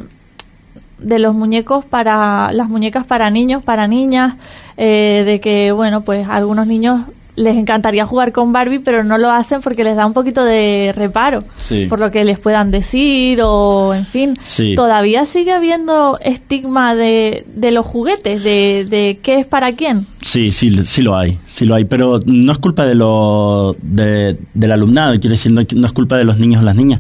de 1.00 1.20
los 1.20 1.34
muñecos 1.34 1.84
para 1.86 2.52
las 2.54 2.70
muñecas 2.70 3.06
para 3.06 3.30
niños, 3.30 3.64
para 3.64 3.88
niñas, 3.88 4.36
eh, 4.78 5.24
de 5.26 5.40
que 5.40 5.72
bueno, 5.72 6.02
pues 6.02 6.28
algunos 6.30 6.68
niños 6.68 7.02
les 7.36 7.56
encantaría 7.56 8.06
jugar 8.06 8.32
con 8.34 8.52
Barbie, 8.52 8.80
pero 8.80 9.04
no 9.04 9.18
lo 9.18 9.32
hacen 9.32 9.62
porque 9.62 9.84
les 9.84 9.96
da 9.96 10.06
un 10.06 10.14
poquito 10.14 10.44
de 10.44 10.94
reparo 10.96 11.44
Sí. 11.58 11.86
por 11.88 12.00
lo 12.00 12.12
que 12.12 12.26
les 12.26 12.38
puedan 12.40 12.72
decir 12.72 13.40
o, 13.44 13.94
en 13.94 14.06
fin. 14.06 14.38
Sí. 14.44 14.76
Todavía 14.76 15.26
sigue 15.26 15.52
habiendo 15.54 16.20
estigma 16.20 16.94
de, 16.96 17.46
de 17.56 17.72
los 17.72 17.86
juguetes, 17.86 18.44
de, 18.44 18.86
de 18.90 19.20
qué 19.24 19.40
es 19.40 19.46
para 19.46 19.72
quién. 19.74 20.06
Sí, 20.22 20.52
sí, 20.52 20.86
sí 20.86 21.02
lo 21.02 21.16
hay, 21.18 21.40
sí 21.46 21.66
lo 21.66 21.74
hay, 21.74 21.86
pero 21.86 22.20
no 22.26 22.52
es 22.52 22.58
culpa 22.60 22.86
de 22.86 22.96
lo, 22.96 23.76
de- 23.82 24.38
del 24.54 24.72
alumnado, 24.72 25.14
quiero 25.20 25.32
decir, 25.32 25.52
no, 25.52 25.62
no 25.76 25.88
es 25.88 25.94
culpa 25.94 26.18
de 26.18 26.26
los 26.26 26.38
niños 26.38 26.62
o 26.62 26.66
las 26.66 26.76
niñas. 26.76 27.00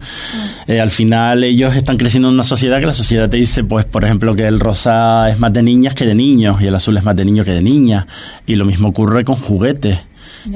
Eh, 0.67 0.79
al 0.79 0.91
final 0.91 1.43
ellos 1.43 1.75
están 1.75 1.97
creciendo 1.97 2.29
en 2.29 2.35
una 2.35 2.43
sociedad 2.43 2.79
que 2.79 2.85
la 2.87 2.93
sociedad 2.93 3.29
te 3.29 3.37
dice, 3.37 3.63
pues, 3.63 3.85
por 3.85 4.05
ejemplo, 4.05 4.35
que 4.35 4.47
el 4.47 4.59
rosa 4.59 5.29
es 5.29 5.39
más 5.39 5.51
de 5.53 5.61
niñas 5.61 5.93
que 5.93 6.05
de 6.05 6.15
niños 6.15 6.61
y 6.61 6.67
el 6.67 6.75
azul 6.75 6.97
es 6.97 7.03
más 7.03 7.15
de 7.15 7.25
niños 7.25 7.45
que 7.45 7.51
de 7.51 7.61
niñas. 7.61 8.05
Y 8.47 8.55
lo 8.55 8.65
mismo 8.65 8.87
ocurre 8.89 9.23
con 9.23 9.35
juguetes. 9.35 9.99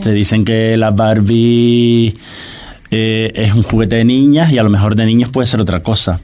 Te 0.02 0.12
dicen 0.12 0.44
que 0.46 0.78
la 0.78 0.92
Barbie 0.92 2.16
eh, 2.92 3.32
es 3.36 3.54
un 3.54 3.64
juguete 3.64 3.98
de 3.98 4.06
niñas 4.06 4.52
y 4.52 4.58
a 4.58 4.64
lo 4.64 4.70
mejor 4.70 4.96
de 4.96 5.06
niños 5.06 5.30
puede 5.30 5.48
ser 5.48 5.60
otra 5.62 5.82
cosa. 5.82 6.20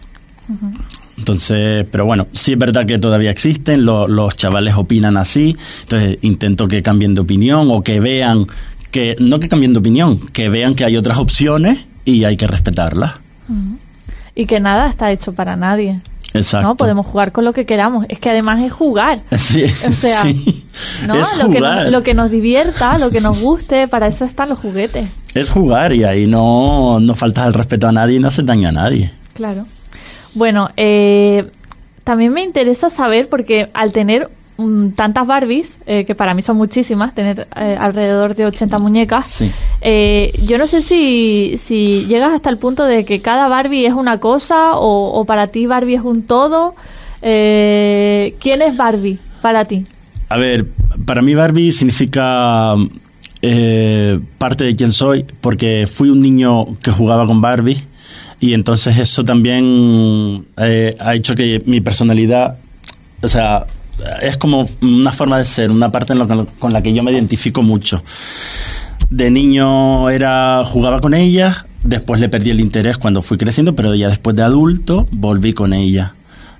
Entonces, 1.17 1.85
pero 1.91 2.05
bueno, 2.05 2.27
sí 2.33 2.53
es 2.53 2.57
verdad 2.57 2.85
que 2.85 2.97
todavía 2.97 3.29
existen, 3.29 3.85
lo- 3.85 4.07
los 4.07 4.35
chavales 4.35 4.75
opinan 4.75 5.17
así, 5.17 5.55
entonces 5.83 6.17
intento 6.21 6.67
que 6.67 6.81
cambien 6.81 7.13
de 7.13 7.21
opinión 7.21 7.67
o 7.69 7.83
que 7.83 7.99
vean 7.99 8.47
que, 8.89 9.15
no 9.19 9.39
que 9.39 9.47
cambien 9.47 9.73
de 9.73 9.79
opinión, 9.79 10.19
que 10.33 10.49
vean 10.49 10.73
que 10.75 10.83
hay 10.83 10.97
otras 10.97 11.17
opciones 11.17 11.77
y 12.05 12.23
hay 12.23 12.37
que 12.37 12.47
respetarlas. 12.47 13.13
Y 14.33 14.45
que 14.45 14.59
nada 14.59 14.89
está 14.89 15.11
hecho 15.11 15.33
para 15.33 15.55
nadie. 15.55 15.99
Exacto. 16.33 16.67
¿no? 16.67 16.75
Podemos 16.75 17.05
jugar 17.05 17.31
con 17.31 17.45
lo 17.45 17.53
que 17.53 17.65
queramos. 17.65 18.05
Es 18.09 18.19
que 18.19 18.29
además 18.29 18.61
es 18.61 18.71
jugar. 18.71 19.21
Sí, 19.37 19.65
O 19.65 19.91
sea, 19.91 20.21
sí. 20.23 20.65
¿no? 21.05 21.15
es 21.15 21.37
lo, 21.37 21.49
que 21.49 21.59
nos, 21.59 21.91
lo 21.91 22.03
que 22.03 22.13
nos 22.13 22.31
divierta, 22.31 22.97
lo 22.97 23.09
que 23.09 23.21
nos 23.21 23.41
guste, 23.41 23.87
para 23.87 24.07
eso 24.07 24.25
están 24.25 24.49
los 24.49 24.59
juguetes. 24.59 25.07
Es 25.33 25.49
jugar 25.49 25.93
y 25.93 26.03
ahí 26.03 26.27
no, 26.27 26.99
no 26.99 27.15
faltas 27.15 27.47
el 27.47 27.53
respeto 27.53 27.87
a 27.87 27.91
nadie 27.91 28.17
y 28.17 28.19
no 28.19 28.27
hace 28.27 28.43
daño 28.43 28.69
a 28.69 28.71
nadie. 28.71 29.11
Claro. 29.33 29.65
Bueno, 30.33 30.69
eh, 30.77 31.49
también 32.03 32.33
me 32.33 32.43
interesa 32.43 32.89
saber, 32.89 33.27
porque 33.29 33.69
al 33.73 33.91
tener 33.91 34.29
tantas 34.95 35.25
Barbies, 35.27 35.77
eh, 35.85 36.05
que 36.05 36.15
para 36.15 36.33
mí 36.33 36.41
son 36.41 36.57
muchísimas, 36.57 37.13
tener 37.15 37.47
eh, 37.55 37.77
alrededor 37.79 38.35
de 38.35 38.45
80 38.45 38.77
muñecas, 38.77 39.27
Sí. 39.27 39.51
eh, 39.81 40.31
yo 40.45 40.57
no 40.57 40.67
sé 40.67 40.81
si, 40.81 41.57
si 41.63 42.05
llegas 42.05 42.33
hasta 42.33 42.49
el 42.49 42.57
punto 42.57 42.85
de 42.85 43.05
que 43.05 43.21
cada 43.21 43.47
Barbie 43.47 43.85
es 43.85 43.93
una 43.93 44.19
cosa 44.19 44.75
o, 44.75 45.11
o 45.19 45.25
para 45.25 45.47
ti 45.47 45.65
Barbie 45.67 45.95
es 45.95 46.01
un 46.03 46.23
todo. 46.23 46.75
¿Quién 47.21 48.61
es 48.61 48.75
Barbie 48.75 49.19
para 49.41 49.65
ti? 49.65 49.85
A 50.29 50.37
ver, 50.37 50.65
para 51.05 51.21
mí 51.21 51.35
Barbie 51.35 51.71
significa 51.71 52.73
parte 54.37 54.63
de 54.63 54.75
quien 54.75 54.91
soy, 54.91 55.25
porque 55.41 55.85
fui 55.87 56.09
un 56.09 56.19
niño 56.19 56.77
que 56.81 56.91
jugaba 56.91 57.25
con 57.27 57.41
Barbie 57.41 57.77
y 58.39 58.53
entonces 58.53 58.97
eso 58.97 59.23
también 59.23 60.45
ha 60.57 61.13
hecho 61.15 61.35
que 61.35 61.61
mi 61.65 61.79
personalidad, 61.81 62.57
o 63.21 63.27
sea, 63.27 63.65
es 64.21 64.37
como 64.37 64.67
una 64.81 65.11
forma 65.11 65.37
de 65.37 65.45
ser, 65.45 65.71
una 65.71 65.91
parte 65.91 66.13
con 66.59 66.73
la 66.73 66.81
que 66.81 66.93
yo 66.93 67.03
me 67.03 67.11
identifico 67.11 67.61
mucho. 67.61 68.03
De 69.09 69.29
niño 69.29 70.09
era 70.09 70.63
jugaba 70.65 71.01
con 71.01 71.13
ella, 71.13 71.65
después 71.83 72.21
le 72.21 72.29
perdí 72.29 72.51
el 72.51 72.59
interés 72.59 72.97
cuando 72.97 73.21
fui 73.21 73.37
creciendo, 73.37 73.75
pero 73.75 73.95
ya 73.95 74.09
después 74.09 74.35
de 74.35 74.43
adulto 74.43 75.07
volví 75.11 75.53
con 75.53 75.73
ella. 75.73 76.13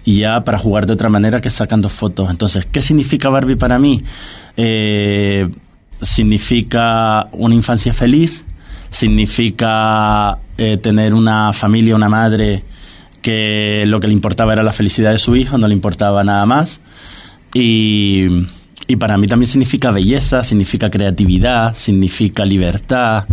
Y 0.03 0.19
ya 0.19 0.43
para 0.43 0.57
jugar 0.57 0.87
de 0.87 0.93
otra 0.93 1.09
manera 1.09 1.41
que 1.41 1.51
sacando 1.51 1.87
fotos. 1.87 2.29
Entonces, 2.31 2.65
¿qué 2.65 2.81
significa 2.81 3.29
Barbie 3.29 3.55
para 3.55 3.77
mí? 3.77 4.03
Eh, 4.57 5.47
significa 6.01 7.27
una 7.33 7.53
infancia 7.53 7.93
feliz, 7.93 8.43
significa 8.89 10.39
eh, 10.57 10.77
tener 10.77 11.13
una 11.13 11.53
familia, 11.53 11.95
una 11.95 12.09
madre 12.09 12.63
que 13.21 13.83
lo 13.87 13.99
que 13.99 14.07
le 14.07 14.13
importaba 14.13 14.53
era 14.53 14.63
la 14.63 14.73
felicidad 14.73 15.11
de 15.11 15.19
su 15.19 15.35
hijo, 15.35 15.57
no 15.57 15.67
le 15.67 15.73
importaba 15.73 16.23
nada 16.23 16.45
más. 16.45 16.79
Y, 17.53 18.27
y 18.87 18.95
para 18.95 19.17
mí 19.17 19.27
también 19.27 19.49
significa 19.49 19.91
belleza, 19.91 20.43
significa 20.43 20.89
creatividad, 20.89 21.73
significa 21.73 22.45
libertad, 22.45 23.25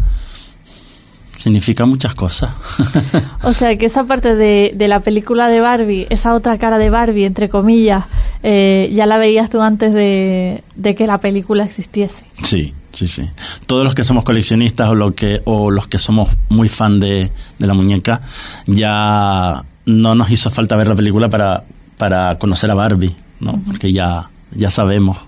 significa 1.38 1.87
muchas 1.87 2.14
cosas. 2.14 2.50
O 3.44 3.52
sea, 3.52 3.76
que 3.76 3.87
esa 3.87 4.04
parte 4.04 4.34
de, 4.34 4.72
de 4.75 4.88
la 4.88 5.00
película 5.00 5.48
de 5.48 5.60
Barbie, 5.60 6.06
esa 6.10 6.34
otra 6.34 6.58
cara 6.58 6.76
de 6.76 6.90
Barbie, 6.90 7.25
entre 7.25 7.48
comillas, 7.48 8.04
eh, 8.42 8.90
ya 8.92 9.06
la 9.06 9.16
veías 9.16 9.48
tú 9.48 9.62
antes 9.62 9.94
de, 9.94 10.62
de 10.75 10.94
que 10.94 11.06
la 11.06 11.18
película 11.18 11.64
existiese. 11.64 12.25
sí, 12.42 12.75
sí, 12.92 13.06
sí. 13.06 13.30
Todos 13.66 13.84
los 13.84 13.94
que 13.94 14.02
somos 14.04 14.25
coleccionistas 14.25 14.88
o, 14.88 14.94
lo 14.94 15.14
que, 15.14 15.40
o 15.44 15.70
los 15.70 15.87
que 15.87 15.98
somos 15.98 16.30
muy 16.48 16.68
fan 16.68 16.98
de, 16.98 17.30
de 17.58 17.66
la 17.66 17.75
muñeca, 17.75 18.22
ya 18.66 19.62
no 19.87 20.14
nos 20.14 20.30
hizo 20.30 20.50
falta 20.50 20.76
ver 20.76 20.88
la 20.88 20.96
película 20.96 21.28
para, 21.28 21.62
para 21.96 22.38
conocer 22.38 22.70
a 22.70 22.75
Barbie, 22.75 23.14
¿no? 23.40 23.61
Porque 23.66 23.92
ya, 23.92 24.28
ya 24.52 24.71
sabemos. 24.71 25.18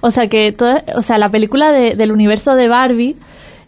O 0.00 0.10
sea, 0.10 0.26
que 0.28 0.50
toda, 0.52 0.82
o 0.96 1.02
sea, 1.02 1.16
la 1.18 1.28
película 1.28 1.70
de- 1.72 1.94
del 1.94 2.10
universo 2.10 2.56
de 2.56 2.66
Barbie 2.68 3.16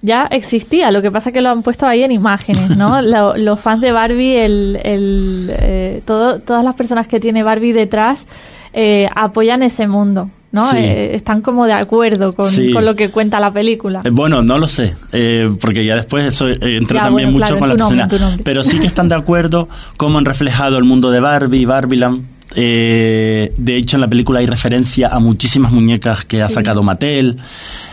ya 0.00 0.26
existía, 0.30 0.90
lo 0.90 1.00
que 1.02 1.12
pasa 1.12 1.30
es 1.30 1.34
que 1.34 1.40
lo 1.40 1.50
han 1.50 1.62
puesto 1.62 1.86
ahí 1.86 2.02
en 2.02 2.10
imágenes, 2.10 2.76
¿no? 2.76 3.00
Lo- 3.02 3.36
los 3.36 3.60
fans 3.60 3.80
de 3.80 3.92
Barbie, 3.92 4.36
el, 4.38 4.80
el, 4.82 5.46
eh, 5.56 6.02
todo, 6.04 6.40
todas 6.40 6.64
las 6.64 6.74
personas 6.74 7.06
que 7.06 7.20
tiene 7.20 7.44
Barbie 7.44 7.72
detrás 7.72 8.26
eh, 8.72 9.08
apoyan 9.14 9.62
ese 9.62 9.86
mundo, 9.86 10.30
¿no? 10.50 10.66
Sí. 10.68 10.78
Eh, 10.78 11.14
están 11.14 11.42
como 11.42 11.66
de 11.66 11.74
acuerdo 11.74 12.32
con, 12.32 12.50
Sí. 12.50 12.72
con 12.72 12.84
lo 12.84 12.96
que 12.96 13.10
cuenta 13.10 13.38
la 13.38 13.52
película. 13.52 14.00
Eh, 14.02 14.10
Bueno, 14.10 14.42
no 14.42 14.58
lo 14.58 14.66
sé, 14.66 14.94
eh, 15.12 15.48
porque 15.60 15.84
ya 15.84 15.94
después 15.94 16.24
eso 16.24 16.48
entra 16.48 16.96
Ya, 16.96 17.02
también 17.04 17.28
bueno, 17.28 17.38
mucho 17.38 17.56
claro, 17.56 17.58
con 17.60 17.68
la 17.68 17.74
nombre, 17.76 18.06
persona. 18.08 18.38
Pero 18.42 18.64
sí 18.64 18.80
que 18.80 18.86
están 18.88 19.08
de 19.08 19.14
acuerdo 19.14 19.68
cómo 19.96 20.18
han 20.18 20.24
reflejado 20.24 20.76
el 20.78 20.82
mundo 20.84 21.12
de 21.12 21.20
Barbie, 21.20 21.66
Barbieland. 21.66 22.24
Eh, 22.54 23.52
de 23.56 23.76
hecho, 23.76 23.96
en 23.96 24.00
la 24.02 24.08
película 24.08 24.40
hay 24.40 24.46
referencia 24.46 25.08
a 25.08 25.18
muchísimas 25.18 25.72
muñecas 25.72 26.24
que 26.24 26.42
ha 26.42 26.48
sacado 26.48 26.82
Mattel, 26.82 27.38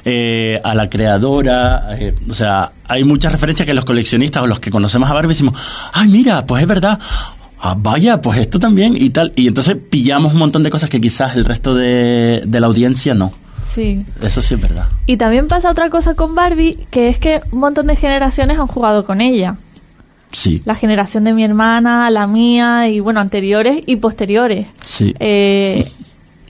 eh, 0.05 0.59
a 0.63 0.75
la 0.75 0.89
creadora. 0.89 1.97
eh, 1.97 2.13
o 2.29 2.33
sea, 2.33 2.71
hay 2.87 3.03
muchas 3.03 3.31
referencias 3.31 3.65
que 3.65 3.73
los 3.73 3.85
coleccionistas 3.85 4.43
o 4.43 4.47
los 4.47 4.59
que 4.59 4.71
conocemos 4.71 5.09
a 5.09 5.13
Barbie 5.13 5.29
decimos, 5.29 5.59
ay, 5.93 6.07
mira, 6.09 6.45
pues 6.45 6.61
es 6.61 6.67
verdad. 6.67 6.99
Ah, 7.61 7.75
vaya, 7.77 8.21
pues 8.21 8.39
esto 8.39 8.57
también 8.59 8.95
y 8.95 9.09
tal. 9.09 9.33
Y 9.35 9.47
entonces 9.47 9.75
pillamos 9.89 10.33
un 10.33 10.39
montón 10.39 10.63
de 10.63 10.69
cosas 10.69 10.89
que 10.89 11.01
quizás 11.01 11.35
el 11.35 11.43
resto 11.45 11.75
de, 11.75 12.43
de 12.45 12.59
la 12.59 12.67
audiencia 12.67 13.13
no. 13.13 13.33
Sí. 13.73 14.05
Eso 14.21 14.41
sí 14.41 14.55
es 14.55 14.61
verdad. 14.61 14.87
Y 15.05 15.17
también 15.17 15.47
pasa 15.47 15.69
otra 15.69 15.89
cosa 15.89 16.15
con 16.15 16.35
Barbie, 16.35 16.87
que 16.89 17.09
es 17.09 17.17
que 17.17 17.41
un 17.51 17.59
montón 17.59 17.87
de 17.87 17.95
generaciones 17.95 18.57
han 18.57 18.67
jugado 18.67 19.05
con 19.05 19.21
ella. 19.21 19.57
Sí. 20.31 20.61
La 20.65 20.75
generación 20.75 21.23
de 21.23 21.33
mi 21.33 21.43
hermana, 21.43 22.09
la 22.09 22.27
mía 22.27 22.87
y 22.87 22.99
bueno, 22.99 23.19
anteriores 23.19 23.83
y 23.85 23.95
posteriores. 23.95 24.67
Sí. 24.79 25.13
Eh, 25.19 25.91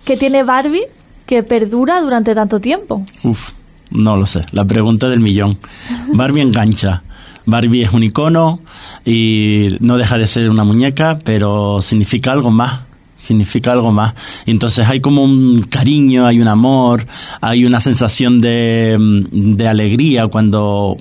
¿Qué 0.04 0.18
tiene 0.18 0.44
Barbie 0.44 0.84
que 1.26 1.44
perdura 1.44 2.02
durante 2.02 2.36
tanto 2.36 2.60
tiempo? 2.60 3.06
Uf, 3.24 3.52
no 3.92 4.18
lo 4.18 4.26
sé. 4.26 4.42
La 4.52 4.66
pregunta 4.66 5.08
del 5.08 5.20
millón. 5.20 5.58
Barbie 6.14 6.42
engancha. 6.42 7.04
Barbie 7.46 7.84
es 7.84 7.94
un 7.94 8.04
icono 8.04 8.60
y 9.06 9.70
no 9.80 9.98
deja 9.98 10.18
de 10.18 10.28
ser 10.28 10.50
una 10.50 10.64
muñeca, 10.64 11.20
pero 11.24 11.82
significa 11.82 12.32
algo 12.32 12.52
más. 12.52 12.82
Significa 13.16 13.72
algo 13.72 13.92
más. 13.92 14.14
Entonces 14.46 14.88
hay 14.88 15.02
como 15.02 15.24
un 15.24 15.62
cariño, 15.70 16.26
hay 16.26 16.40
un 16.40 16.48
amor, 16.48 17.06
hay 17.42 17.66
una 17.66 17.80
sensación 17.80 18.40
de, 18.40 18.96
mm, 19.00 19.56
de 19.56 19.68
alegría 19.68 20.28
cuando 20.28 20.98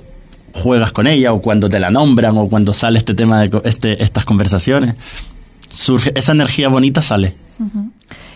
juegas 0.53 0.91
con 0.91 1.07
ella 1.07 1.33
o 1.33 1.41
cuando 1.41 1.69
te 1.69 1.79
la 1.79 1.89
nombran 1.89 2.37
o 2.37 2.47
cuando 2.47 2.73
sale 2.73 2.99
este 2.99 3.13
tema 3.13 3.41
de 3.41 3.61
este, 3.63 4.03
estas 4.03 4.25
conversaciones. 4.25 4.95
Surge, 5.69 6.11
esa 6.15 6.31
energía 6.31 6.67
bonita 6.69 7.01
sale. 7.01 7.35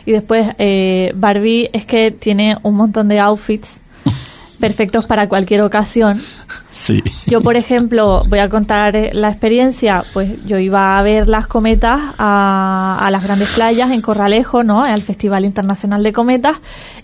Y 0.06 0.12
después 0.12 0.48
eh, 0.60 1.14
Barbie 1.16 1.70
es 1.74 1.86
que 1.86 2.12
tiene 2.12 2.58
un 2.64 2.76
montón 2.76 3.08
de 3.08 3.20
outfits 3.20 3.70
perfectos 4.60 5.06
para 5.06 5.28
cualquier 5.28 5.62
ocasión. 5.62 6.22
Sí. 6.72 7.04
Yo, 7.28 7.42
por 7.42 7.56
ejemplo, 7.56 8.24
voy 8.28 8.40
a 8.40 8.50
contar 8.50 8.98
la 9.14 9.30
experiencia. 9.30 10.04
Pues 10.14 10.44
yo 10.46 10.58
iba 10.58 10.98
a 10.98 11.04
ver 11.04 11.30
las 11.30 11.48
cometas 11.48 12.02
a, 12.18 12.98
a 13.00 13.12
las 13.12 13.24
grandes 13.24 13.50
playas 13.54 13.92
en 13.92 14.02
Corralejo, 14.02 14.64
¿no? 14.64 14.84
Al 14.84 15.02
Festival 15.02 15.46
Internacional 15.46 16.04
de 16.04 16.14
Cometas. 16.14 16.58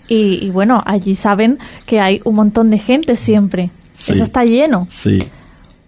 Y, 0.08 0.44
y 0.44 0.50
bueno, 0.50 0.82
allí 0.84 1.14
saben 1.14 1.58
que 1.86 2.00
hay 2.00 2.20
un 2.24 2.34
montón 2.34 2.70
de 2.70 2.78
gente 2.78 3.16
siempre. 3.16 3.70
Sí. 4.00 4.12
Eso 4.12 4.24
está 4.24 4.44
lleno. 4.44 4.86
Sí. 4.90 5.18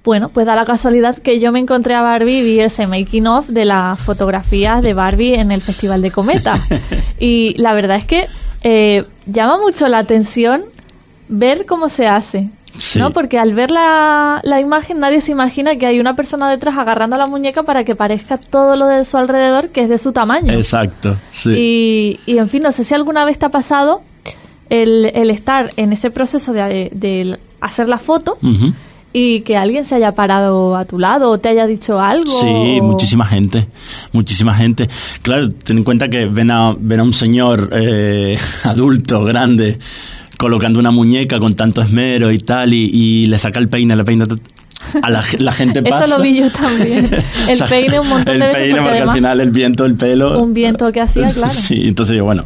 Bueno, 0.05 0.29
pues 0.29 0.47
da 0.47 0.55
la 0.55 0.65
casualidad 0.65 1.17
que 1.19 1.41
yo 1.41 1.51
me 1.51 1.61
encontré 1.61 1.95
a 1.95 2.03
Barbie 2.03 2.41
y 2.41 2.43
vi 2.43 2.61
ese 2.61 2.87
making 2.87 3.27
of 3.27 3.49
de 3.49 3.65
las 3.65 3.99
fotografías 4.01 4.83
de 4.83 4.95
Barbie 4.95 5.35
en 5.35 5.51
el 5.51 5.63
Festival 5.63 6.03
de 6.03 6.11
Cometas. 6.11 6.61
y 7.21 7.55
la 7.57 7.73
verdad 7.73 7.97
es 7.97 8.05
que 8.05 8.27
eh, 8.63 9.05
llama 9.27 9.59
mucho 9.59 9.89
la 9.89 9.99
atención 9.99 10.63
ver 11.29 11.67
cómo 11.67 11.89
se 11.89 12.07
hace. 12.07 12.51
Sí. 12.77 12.99
¿no? 12.99 13.13
Porque 13.13 13.39
al 13.39 13.55
ver 13.55 13.71
la, 13.71 14.41
la 14.43 14.61
imagen 14.61 14.99
nadie 14.99 15.21
se 15.21 15.31
imagina 15.31 15.77
que 15.77 15.87
hay 15.87 16.01
una 16.01 16.15
persona 16.15 16.51
detrás 16.51 16.77
agarrando 16.79 17.17
la 17.17 17.27
muñeca 17.27 17.63
para 17.63 17.85
que 17.85 17.95
parezca 17.95 18.39
todo 18.39 18.77
lo 18.77 18.87
de 18.87 19.05
su 19.05 19.19
alrededor 19.19 19.69
que 19.69 19.83
es 19.83 19.89
de 19.89 19.99
su 19.99 20.13
tamaño. 20.13 20.53
Exacto. 20.53 21.17
Sí. 21.31 21.51
Y, 22.27 22.33
y, 22.33 22.39
en 22.39 22.49
fin, 22.49 22.63
no 22.63 22.73
sé 22.73 22.85
si 22.85 22.95
alguna 22.95 23.25
vez 23.25 23.39
te 23.39 23.47
ha 23.47 23.51
pasado 23.51 24.01
el, 24.73 25.07
el 25.15 25.31
estar 25.31 25.73
en 25.77 25.93
ese 25.93 26.11
proceso 26.11 26.53
de, 26.53 26.89
de 26.93 27.39
hacer 27.61 27.89
la 27.89 27.99
foto 27.99 28.39
y 29.13 29.41
que 29.43 29.57
alguien 29.59 29.85
se 29.85 29.95
haya 29.97 30.13
parado 30.13 30.75
a 30.75 30.87
tu 30.87 30.99
lado 30.99 31.31
o 31.31 31.39
te 31.39 31.51
haya 31.51 31.67
dicho 31.67 32.01
algo. 32.01 32.41
Sí, 32.41 32.79
o- 32.81 32.85
muchísima 32.85 33.27
gente, 33.27 33.67
muchísima 34.13 34.55
gente. 34.55 34.89
Claro, 35.21 35.51
ten 35.53 35.79
en 35.79 35.85
cuenta 35.85 36.09
que 36.09 36.25
ven 36.25 36.51
a, 36.51 36.75
ven 36.79 37.01
a 37.01 37.03
un 37.03 37.13
señor 37.13 37.69
eh, 37.75 38.39
adulto, 38.65 39.23
grande, 39.25 39.79
colocando 40.39 40.79
una 40.81 40.91
muñeca 40.91 41.39
con 41.39 41.53
tanto 41.55 41.83
esmero 41.83 42.33
y 42.33 42.39
tal, 42.39 42.73
y, 42.73 42.91
y 42.93 43.27
le 43.27 43.39
saca 43.39 43.59
el 43.59 43.69
peine, 43.69 43.95
le 43.97 44.05
peina... 44.05 44.27
A 45.03 45.11
la, 45.11 45.23
ge- 45.23 45.39
la 45.39 45.53
gente 45.53 45.81
Eso 45.81 45.89
pasa. 45.89 46.17
lo 46.17 46.23
vi 46.23 46.41
yo 46.41 46.51
también. 46.51 47.09
El 47.49 47.55
O 47.55 47.57
sea, 47.57 47.67
peine 47.67 47.99
un 48.01 48.09
montón 48.09 48.35
el 48.35 48.41
de 48.41 48.47
veces, 48.47 48.61
peine, 48.61 48.79
porque 48.81 48.89
porque 48.99 49.03
al 49.11 49.17
final 49.17 49.41
el 49.41 49.51
viento, 49.51 49.85
el 49.85 49.95
pelo. 49.95 50.43
un 50.43 50.55
viento 50.55 50.91
que 50.93 51.01
hacía, 51.01 51.31
claro. 51.33 51.53
Sí, 51.53 51.75
entonces 51.85 52.15
digo, 52.15 52.27
bueno, 52.27 52.45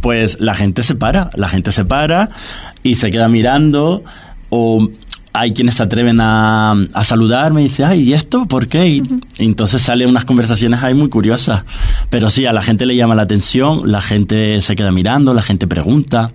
pues 0.00 0.38
la 0.40 0.54
gente 0.54 0.82
se 0.82 0.94
para, 0.94 1.30
la 1.34 1.48
gente 1.48 1.72
se 1.72 1.84
para 1.84 2.30
y 2.82 2.96
se 2.96 3.10
queda 3.10 3.28
mirando 3.28 4.02
o 4.50 4.88
hay 5.32 5.52
quienes 5.52 5.74
se 5.74 5.82
atreven 5.82 6.18
a, 6.20 6.72
a 6.94 7.04
saludarme 7.04 7.60
y 7.60 7.64
dice, 7.64 7.84
ay, 7.84 8.00
¿y 8.04 8.14
esto? 8.14 8.46
¿Por 8.46 8.68
qué? 8.68 8.88
Y, 8.88 9.02
y 9.38 9.44
entonces 9.44 9.82
salen 9.82 10.08
unas 10.08 10.24
conversaciones 10.24 10.82
ahí 10.82 10.94
muy 10.94 11.10
curiosas. 11.10 11.62
Pero 12.08 12.30
sí, 12.30 12.46
a 12.46 12.54
la 12.54 12.62
gente 12.62 12.86
le 12.86 12.96
llama 12.96 13.14
la 13.14 13.22
atención, 13.22 13.82
la 13.92 14.00
gente 14.00 14.60
se 14.62 14.74
queda 14.76 14.92
mirando, 14.92 15.34
la 15.34 15.42
gente 15.42 15.66
pregunta, 15.66 16.30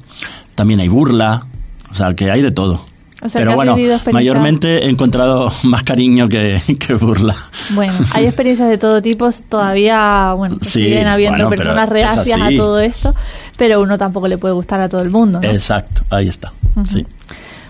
también 0.53 0.81
hay 0.81 0.88
burla, 0.88 1.45
o 1.91 1.95
sea, 1.95 2.13
que 2.13 2.29
hay 2.29 2.43
de 2.43 2.51
todo. 2.51 2.86
O 3.23 3.29
sea, 3.29 3.39
Pero 3.39 3.55
bueno, 3.55 3.77
mayormente 4.11 4.85
he 4.85 4.89
encontrado 4.89 5.51
más 5.63 5.83
cariño 5.83 6.27
que, 6.27 6.59
que 6.79 6.93
burla. 6.95 7.35
Bueno, 7.71 7.93
hay 8.13 8.25
experiencias 8.25 8.67
de 8.69 8.77
todo 8.79 9.01
tipo, 9.01 9.29
todavía, 9.47 10.33
bueno, 10.35 10.57
pues 10.57 10.71
Sí, 10.71 10.83
siguen 10.83 11.07
habiendo 11.07 11.37
bueno, 11.47 11.49
personas 11.49 11.87
reacias 11.89 12.39
a 12.41 12.49
todo 12.57 12.79
esto, 12.79 13.13
pero 13.57 13.79
uno 13.81 13.97
tampoco 13.97 14.27
le 14.27 14.37
puede 14.39 14.53
gustar 14.55 14.81
a 14.81 14.89
todo 14.89 15.01
el 15.01 15.11
mundo. 15.11 15.39
¿no? 15.41 15.47
Exacto, 15.49 16.01
ahí 16.09 16.27
está. 16.27 16.51
Sí. 16.89 17.05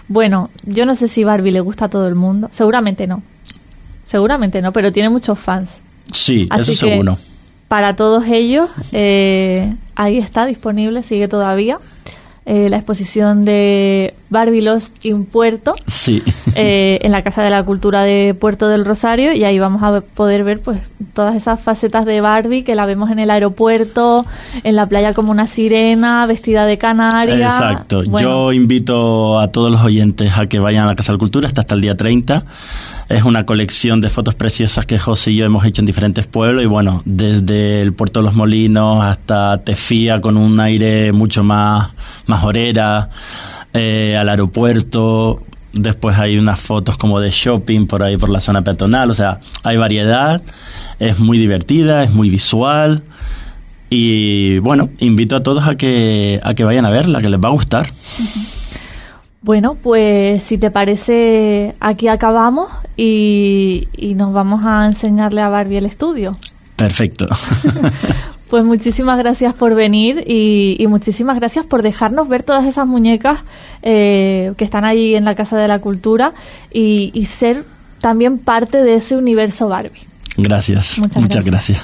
Bueno, 0.07 0.49
yo 0.63 0.85
no 0.85 0.95
sé 0.95 1.07
si 1.09 1.23
Barbie 1.25 1.51
le 1.51 1.59
gusta 1.61 1.85
a 1.85 1.89
todo 1.89 2.07
el 2.07 2.15
mundo, 2.15 2.49
seguramente 2.53 3.05
no. 3.07 3.21
Seguramente 4.05 4.61
no, 4.61 4.71
pero 4.71 4.91
tiene 4.91 5.09
muchos 5.09 5.39
fans. 5.39 5.69
Sí, 6.11 6.47
Así 6.49 6.71
eso 6.71 6.85
que 6.85 6.91
seguro. 6.93 7.17
para 7.67 7.95
todos 7.95 8.23
ellos, 8.27 8.69
eh, 8.91 9.73
ahí 9.95 10.17
está 10.17 10.45
disponible, 10.45 11.03
sigue 11.03 11.27
todavía. 11.27 11.77
eh, 12.45 12.67
la 12.69 12.77
exposición 12.77 13.45
de 13.45 14.13
Barbie 14.31 14.61
Lost 14.61 15.05
in 15.05 15.25
Puerto 15.25 15.75
Sí. 15.85 16.23
eh, 16.55 16.97
en 17.03 17.11
la 17.11 17.21
Casa 17.21 17.43
de 17.43 17.51
la 17.51 17.61
Cultura 17.63 18.01
de 18.01 18.33
Puerto 18.33 18.67
del 18.69 18.85
Rosario 18.85 19.33
y 19.33 19.43
ahí 19.43 19.59
vamos 19.59 19.83
a 19.83 20.01
poder 20.01 20.43
ver 20.43 20.59
pues 20.61 20.79
todas 21.13 21.35
esas 21.35 21.59
facetas 21.61 22.05
de 22.05 22.21
Barbie 22.21 22.63
que 22.63 22.73
la 22.73 22.85
vemos 22.87 23.11
en 23.11 23.19
el 23.19 23.29
aeropuerto, 23.29 24.25
en 24.63 24.75
la 24.75 24.85
playa 24.87 25.13
como 25.13 25.31
una 25.31 25.45
sirena, 25.47 26.25
vestida 26.25 26.65
de 26.65 26.77
canaria. 26.77 27.45
Exacto. 27.45 28.03
Bueno, 28.07 28.19
Yo 28.47 28.53
invito 28.53 29.39
a 29.39 29.49
todos 29.49 29.69
los 29.69 29.81
oyentes 29.81 30.31
a 30.37 30.47
que 30.47 30.59
vayan 30.59 30.85
a 30.85 30.87
la 30.87 30.95
Casa 30.95 31.11
de 31.11 31.17
la 31.17 31.19
Cultura, 31.19 31.47
está 31.47 31.61
hasta 31.61 31.75
el 31.75 31.81
día 31.81 31.95
30. 31.95 32.45
Es 33.09 33.23
una 33.23 33.45
colección 33.45 33.99
de 33.99 34.09
fotos 34.09 34.35
preciosas 34.35 34.85
que 34.85 34.97
José 34.97 35.31
y 35.31 35.35
yo 35.35 35.45
hemos 35.45 35.65
hecho 35.65 35.81
en 35.81 35.85
diferentes 35.85 36.25
pueblos 36.27 36.63
y 36.63 36.67
bueno, 36.67 37.01
desde 37.03 37.81
el 37.81 37.91
Puerto 37.91 38.21
de 38.21 38.25
los 38.25 38.35
Molinos 38.35 39.03
hasta 39.03 39.57
Tefía 39.57 40.21
con 40.21 40.37
un 40.37 40.57
aire 40.61 41.11
mucho 41.11 41.43
más, 41.43 41.89
más 42.27 42.43
orera, 42.45 43.09
eh, 43.73 44.17
al 44.19 44.29
aeropuerto. 44.29 45.41
Después 45.73 46.17
hay 46.17 46.37
unas 46.37 46.59
fotos 46.59 46.97
como 46.97 47.19
de 47.19 47.29
shopping 47.31 47.87
por 47.87 48.03
ahí 48.03 48.17
por 48.17 48.29
la 48.29 48.41
zona 48.41 48.61
peatonal, 48.61 49.09
o 49.09 49.13
sea, 49.13 49.39
hay 49.63 49.77
variedad, 49.77 50.41
es 50.99 51.19
muy 51.19 51.37
divertida, 51.37 52.03
es 52.03 52.11
muy 52.11 52.29
visual. 52.29 53.03
Y 53.89 54.59
bueno, 54.59 54.89
invito 54.99 55.35
a 55.35 55.43
todos 55.43 55.67
a 55.67 55.75
que, 55.75 56.39
a 56.43 56.53
que 56.53 56.63
vayan 56.63 56.85
a 56.85 56.89
verla, 56.89 57.21
que 57.21 57.29
les 57.29 57.39
va 57.39 57.49
a 57.49 57.51
gustar. 57.51 57.91
Bueno, 59.41 59.75
pues 59.81 60.43
si 60.43 60.57
te 60.57 60.71
parece, 60.71 61.73
aquí 61.79 62.07
acabamos 62.07 62.69
y, 62.95 63.87
y 63.93 64.13
nos 64.13 64.33
vamos 64.33 64.61
a 64.63 64.85
enseñarle 64.85 65.41
a 65.41 65.49
Barbie 65.49 65.77
el 65.77 65.85
estudio. 65.85 66.31
Perfecto. 66.75 67.25
Pues 68.51 68.65
muchísimas 68.65 69.17
gracias 69.17 69.55
por 69.55 69.75
venir 69.75 70.25
y, 70.27 70.75
y 70.77 70.87
muchísimas 70.87 71.39
gracias 71.39 71.65
por 71.65 71.83
dejarnos 71.83 72.27
ver 72.27 72.43
todas 72.43 72.65
esas 72.65 72.85
muñecas 72.85 73.39
eh, 73.81 74.51
que 74.57 74.65
están 74.65 74.83
ahí 74.83 75.15
en 75.15 75.23
la 75.23 75.35
Casa 75.35 75.57
de 75.57 75.69
la 75.69 75.79
Cultura 75.79 76.33
y, 76.69 77.11
y 77.13 77.27
ser 77.27 77.63
también 78.01 78.39
parte 78.39 78.83
de 78.83 78.95
ese 78.95 79.15
universo 79.15 79.69
Barbie. 79.69 80.05
Gracias. 80.35 80.97
Muchas 80.97 81.23
Muchas 81.23 81.45
gracias. 81.45 81.79